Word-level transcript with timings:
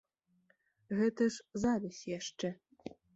Гэта 0.99 1.27
ж 1.35 1.61
завязь 1.65 1.99
яшчэ. 2.19 2.47